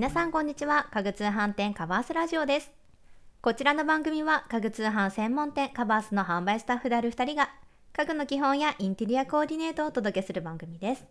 [0.00, 0.88] 皆さんこんにちは。
[0.94, 2.72] 家具通販店カバースラジオです。
[3.42, 7.50] こちらの番組は家具通販専門店カバースの販売スタッフである2人が
[7.92, 11.06] 家具の基本やインテリアコーディネートをお届けする番組です。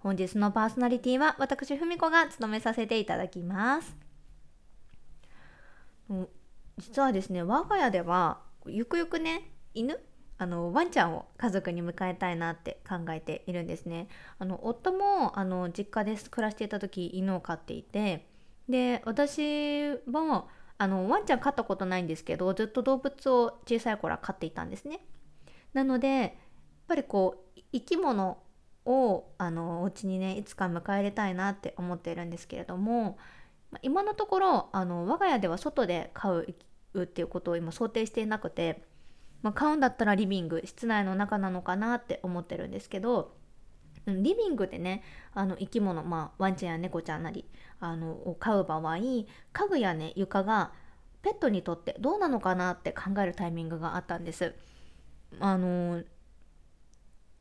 [0.00, 3.96] 本日のパーソナリティは私ふみこが務めさせていただきます。
[6.78, 9.96] 実はですね我が家ではゆくゆくね犬
[10.42, 14.08] あのワンちゃんを家族に迎えたいなって考えているんですね。
[14.40, 18.26] あの夫もあの実家で暮らしていた時犬を飼っていて
[18.68, 20.48] で私も
[20.78, 25.06] あのワンちゃん飼ったことないんですけどずっと動物を小さい頃は飼っていたんですね。
[25.74, 26.30] なのでやっ
[26.88, 28.42] ぱりこう生き物
[28.84, 33.16] をあのお家にねいつか迎え入れたいなって思っているんですけれども
[33.82, 36.46] 今のところあの我が家では外で飼う
[37.00, 38.90] っていうことを今想定していなくて
[39.42, 43.34] まあ、買うんだったらリビング室内の中なのかなって思ってるんですけど
[44.06, 45.02] リビングでね
[45.34, 47.44] あの生き物、まあ、ワンちゃんや猫ちゃんなり
[47.80, 49.26] あのを飼う場合家
[49.68, 50.72] 具やね床が
[51.22, 54.54] ペットにとってどうなのかなって考えるタイミングがあったんです。
[55.40, 56.02] あの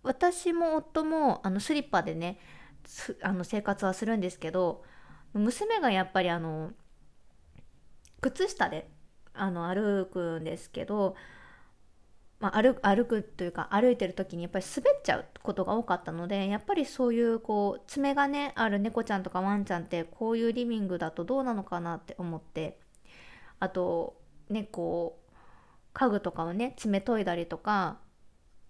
[0.03, 2.39] 私も夫もあのスリッパでね
[3.21, 4.83] あの生活はするんですけど
[5.33, 6.71] 娘がやっぱりあの
[8.21, 8.89] 靴下で
[9.33, 11.15] あの歩くんですけど
[12.41, 22.79] まあ、歩くというか歩いてる時にやっぱり滑っちゃうことが多かったのでやっぱりそういうこう爪がねある猫ちゃんとかワンちゃんってこういうリビングだとどうなのかなって思って
[23.59, 24.19] あと
[24.49, 25.31] ねこう
[25.93, 27.99] 家具とかをね爪研いだりとか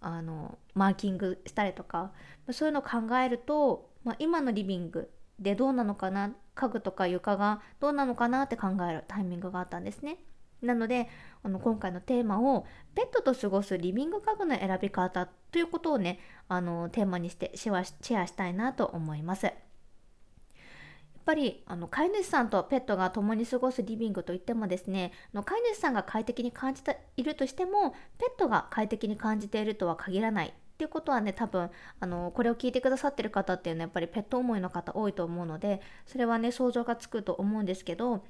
[0.01, 2.11] あのマーキングしたりとか
[2.51, 10.17] そういうのを考えると、まあ、今のリビングでどうなのかな家具とか床がどうなのかなって考えるタイミングがあったんですね。
[10.61, 11.07] なので
[11.43, 19.45] あの今回のテーマをペットと過ごすリビング家具の選び方ということをねあのテーマにしてシェアシェアしたいなと思います。
[19.45, 30.51] やっぱりあの飼い主さんとペットが共に過ごすリビングといってもですねの飼い主さんが快適に感じているとしてもペットが快適に感じているとは限らないっ
[30.81, 38.23] ていうことはね多分あのこれを聞いてくださってる方っていうのはやっぱりペット思いの方多いと思うのでそれはね想像がつくと思うんですけど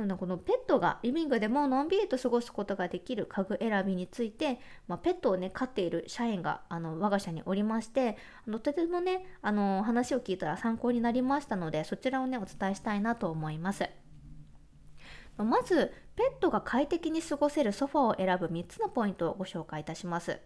[0.00, 8.16] なのこのペットがリビングでものんびりと過ごすことができる家具選びについて、まあ、ペットをね飼っている社員があの我が社におりまして
[8.46, 13.88] あのとてもねあの話を聞いたら参考になりましたのでそちらをねお伝えしたいなと思います。
[15.36, 20.38] まずペットが快適に過ごせるソファを選ぶ3つのポイントをご紹介いたします。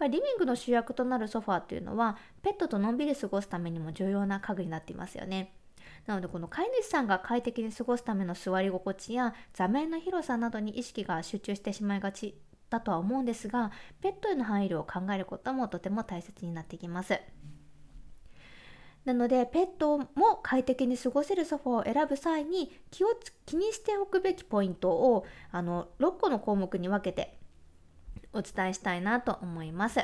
[0.00, 5.54] リビングの主役となるソファーっていうのはペットとのんびり過ごすためにも重要な家具になっていますよね。
[6.06, 12.34] なのでこの飼い主さんが快適に過ごすための座り心地や座面の広さなどに意識が集中してしまいがち
[12.68, 13.70] だとは思うんですが
[14.02, 17.20] ペットへの配慮を考えることもとても大切になってきます。
[19.04, 23.08] なのでペットも快適に過ごせるソファを選ぶ際に気を
[23.44, 27.38] 気にしておくべきポイントをあの6個の項目に分けて
[28.32, 30.00] お伝えしたいなと思います。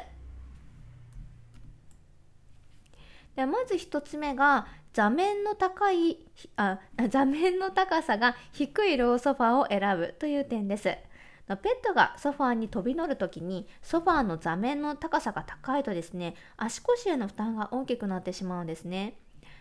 [3.37, 6.19] ではまず1つ目が座面の高い
[6.57, 6.79] あ
[7.09, 10.85] 座面の高さが低いローソファーを選ぶという点です。
[10.85, 19.17] ペットがソファーに飛び乗るときにソファーの座面の高さが高いとですね足腰への負担が大きくなってしまうんですね。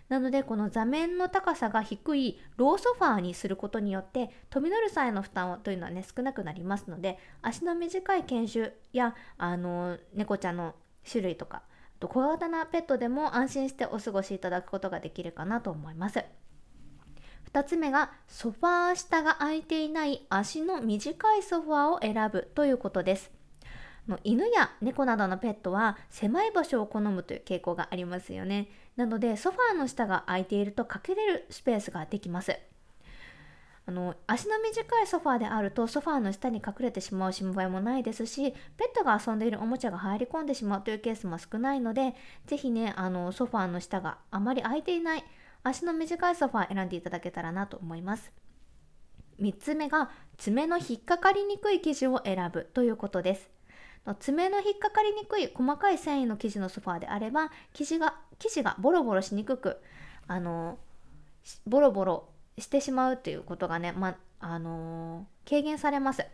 [0.07, 10.73] なのでこの座面の高さが低いローソファーにすることによって飛び乗る際の負担というのはね少なくなりますので足の短い犬種やあの猫ちゃんの
[11.09, 11.61] 種類とか
[12.07, 16.23] 小型なペットでも安心してお過ごしいただくことができるかなと思います。
[17.51, 23.31] 2つ目がソファー下が空いていない足の短いソファーを選ぶということです。
[24.23, 28.69] 犬や猫などのペットは狭い場所を好むという傾向がありますよね。
[28.95, 32.57] なのでソファーの下が空いているとかけれるスペースができます。
[33.89, 38.57] あの足の短いソファーであるとソファーの下に隠れてしまう心配もないですしペ
[38.93, 42.13] ットが遊んでいるおもちゃが入り込んでしまうというケースも少ないので
[42.45, 45.23] 是非ねあのソファーの下があまり空いていない
[45.63, 48.31] 足の短いソファー選んでいただけたらなと思います。
[49.41, 53.49] 3つ目が爪の引っかかりにくい生地を選ぶということです。
[54.19, 59.77] 爪の引っかかりにくい細かい繊維の生地のソファーであれば生地が生地がボロボロしにくく
[60.27, 60.77] あの
[61.65, 62.29] ボロボロ
[62.61, 66.25] してしまうということがね、まあのー、軽減されます。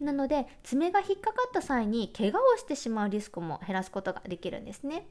[0.00, 5.06] なので爪が引っかかった際に怪我をしてしまうリスクも減らすことができるんですね。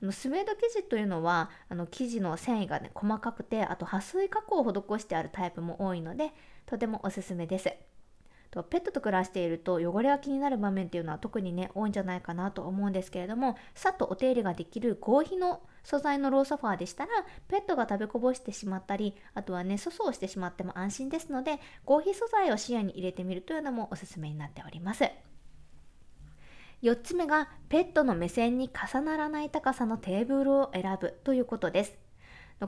[0.00, 6.32] あのスウェード生地というのはあの生地の繊維がね細かくてあと撥水加工を施してあるタイプも多いので
[6.66, 7.72] とてもおすすめです。
[8.62, 17.10] ペットと暮らしていると汚れが気になる場面っていうのは特にね多いんじゃないかなと思うんですけれどもさっとお手入れができる合皮の素材のローソファーでしたら
[17.48, 25.04] ペットが食べこぼしてしまったりあとはね粗相してしまっても安心ですので合皮素材を視野に入れてみるというのもおすすめになっております。
[26.82, 32.03] 4つ目がペットの目線に重ならない高さのテーブルを選ぶということです。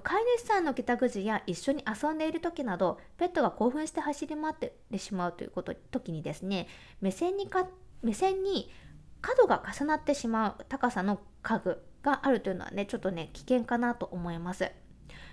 [0.01, 6.67] 飼い主さんの帰宅時や一緒に遊んでいる時などペットが興奮して走り回ってしまうということ時にですね
[7.01, 7.69] 目線にか
[8.03, 8.71] 目線に
[9.21, 14.71] 角が重なってしまう高さの家具があるというのはねちょっとね危険かなと思います。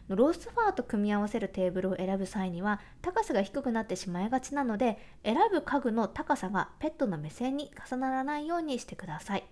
[0.09, 9.45] ロースファーと組み合わせるテーブルを選ぶ際には高さが低くなってしまいがちなので選ぶ家具の高さがペットの目線に重ならないようにしてください。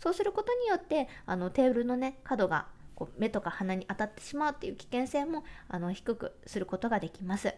[0.00, 2.66] そうすることによってあのテーブルのね角が
[2.98, 7.54] こう目とか鼻に当たってしまうっていう危険性もあの低くすることができます。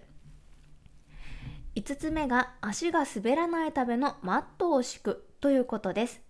[1.77, 6.21] 5つ目が足が滑らないためのマットを敷くということです。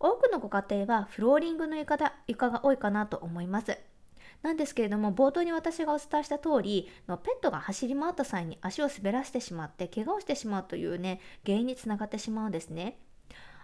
[0.00, 3.76] 多くのご家庭はフローリングの床だ床が多いかなと思います。
[4.40, 12.98] なんですけれども冒頭に私がお伝えした通りのペットが走り回った際に足を滑らせてしまって怪我をしてしまうというね原因につながってしまうんですね。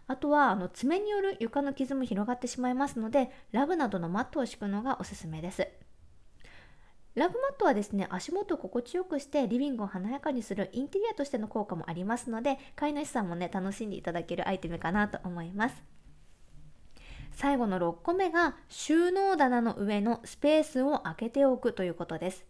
[0.07, 5.67] あとはあの爪による床の傷も広がってしまいますのでラグなどのマットを敷くのがおすすめです。
[7.15, 15.83] ラグマットはですね足元を心地よくしてリビングを華やかにするインテリアとしての効果もありますので飼い主さんもね楽しんでいただけるアイテムかなと思います。
[17.33, 22.45] 最後の6個目が収納棚の上のスペースを空けておくということです。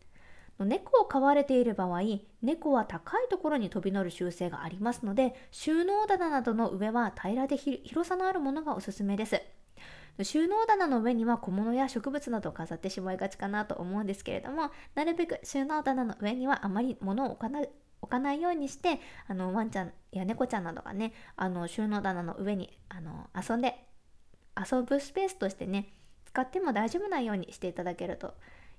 [0.61, 2.01] 猫を飼われている場合
[2.43, 9.43] 猫は高いところに飛び乗る習性がありますので収納棚などの上は平らで広さのあるものがおすすめです
[10.23, 17.69] 収納棚の上には小物や植物などを飾ってしまいがちかなと思うんですけれどもなるべく収納棚の上にはあまり物を置かない
[18.01, 23.75] 置かないようにしてあのワンちゃんや猫ちゃんなどがねあの収納棚の上にあの遊んで
[24.56, 25.89] 遊ぶスペースとしてね
[26.27, 28.35] 使っても大丈夫なようにしていただけると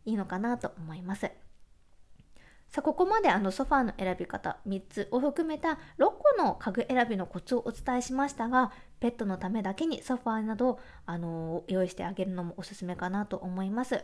[0.06, 1.32] いいのかなと思います。
[2.76, 14.04] さあここまであのソファーの選び方3つを含めた6個の家具選びのコツをお伝えしましたがペットのためだけにソファーなどあの用意してあげるのもおすすめかなと思います。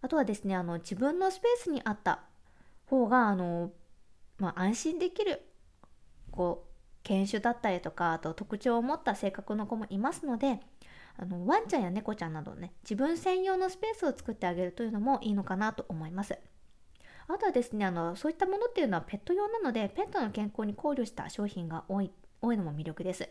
[0.00, 2.20] あとはですねあの自分のスペースにあった
[2.86, 3.72] 方があの、
[4.38, 5.42] まあ、安心できる
[6.30, 6.65] こう
[7.06, 10.58] 犬種だったりとかあと特徴を持った性格の子もいますので
[11.16, 16.36] あのワンちゃんや猫ちゃんなどね自分専用のスペースを作ってあげるというのもいいのかなと思います。
[17.28, 22.10] あとはですねあのそういったものっていうのはペット用なのでペットの健康に考慮した商品が多い
[22.40, 23.22] 多いのも魅力です。
[23.22, 23.30] 例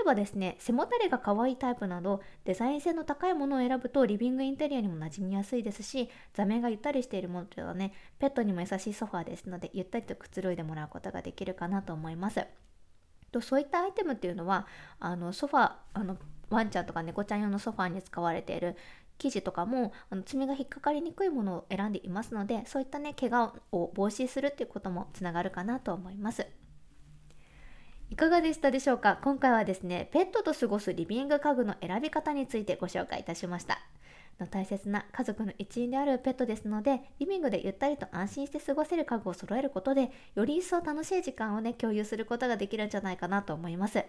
[0.00, 12.46] えばですね背もたれが可愛いタイプなどデザイン性の高いものを選ぶとリビングインテリアにも馴染みやすいですし座面がゆったりしているものというのはねペットにも優しいソファーですのでゆったりとくつろいでもらうことができるかなと思います。
[13.40, 14.66] とそういったアイテムっていうのは
[14.98, 16.16] あのソファーあの
[16.48, 18.76] ワンちゃんとか猫ちゃん用のソファーに使われている
[19.18, 26.46] 生地とかもあの爪が引っかかりにくいものを選んでいますのでそういったね怪我を防止するっていうこともつながるかなと思います。
[28.08, 29.18] いかがでしたでしょうか？
[29.22, 33.80] 今回はですねペットと過ごすリビング家具の選び方についてご紹介いたしました。
[34.44, 44.04] 大切な家族の一員であるペットですのでリビングでゆったりと安心して過ごせる家具を揃えることでより一層楽しい時間をね共有することができるんじゃないかなと思います。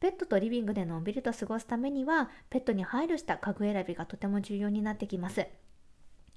[0.00, 5.46] ペットとリビングでのんびりと過ごすためにはペットに配慮した家具選びがとても重要になってきます。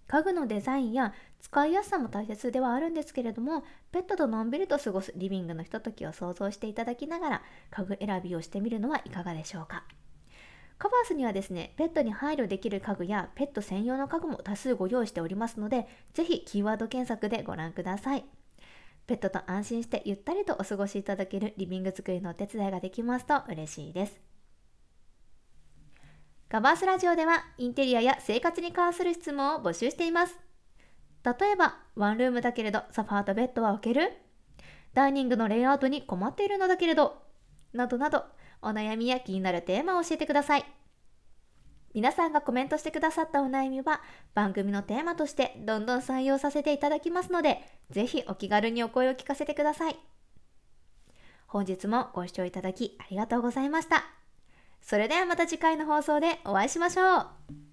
[0.08, 9.86] 家具のデザインや使いやすさも大切ではあるんですけれどもペットとのんびりと過ごすリビングのひとときを想像していただきながら家具選びをしてみるのはいかがでしょうか？
[10.82, 18.26] カバースにはですねペットに配慮できる家具やペット専用の家具も多数ご用意しておりますのでぜひキーワード検索でご覧ください
[19.06, 24.20] ペットと安心してゆったりとお過ごしいただけるリビング作りのお手伝いができますと嬉しいです。
[26.50, 30.40] カバースラジオではインテリアや生活に関する質問を募集しています。
[31.24, 34.14] 例えば、ワンルームだけれどソファーとベッドは置ける
[34.96, 37.22] ダイニングのレイアウトに困っているのだけれど
[37.74, 38.26] などなど、
[38.62, 40.66] お悩みや気になるテーマを教えてください。
[41.94, 44.02] 皆さんがコメントしてくださったお悩みは
[44.34, 50.00] 番組のテーマとしてどんどん採用させていただきますので、ぜひお気軽にお声を聞かせてください。
[51.48, 54.06] 本日もご視聴いただきありがとうございました。
[54.82, 57.71] それではまた次回の放送でお会いしましょう。